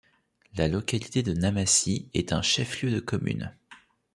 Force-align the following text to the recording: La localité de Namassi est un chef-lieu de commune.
La 0.55 0.67
localité 0.67 1.21
de 1.21 1.31
Namassi 1.33 2.09
est 2.15 2.33
un 2.33 2.41
chef-lieu 2.41 2.89
de 2.89 2.99
commune. 2.99 3.53